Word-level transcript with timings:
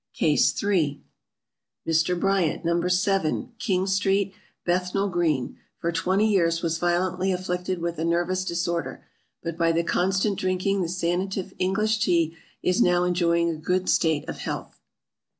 CASE 0.15 0.63
III. 0.63 0.99
Mr. 1.87 2.19
BRYANT, 2.19 2.65
No. 2.65 2.87
7, 2.87 3.51
King 3.59 3.85
street, 3.85 4.33
Bethnal 4.65 5.07
green, 5.09 5.59
for 5.77 5.91
twenty 5.91 6.27
years 6.27 6.63
was 6.63 6.79
violently 6.79 7.31
afflicted 7.31 7.77
with 7.77 7.99
a 7.99 8.03
nervous 8.03 8.43
disorder, 8.43 9.05
but 9.43 9.59
by 9.59 9.71
the 9.71 9.83
constant 9.83 10.39
drinking 10.39 10.81
the 10.81 10.89
Sanative 10.89 11.53
English 11.59 11.99
Tea 11.99 12.35
is 12.63 12.81
now 12.81 13.03
enjoying 13.03 13.51
a 13.51 13.55
good 13.55 13.87
state 13.87 14.27
of 14.27 14.39
health. 14.39 14.79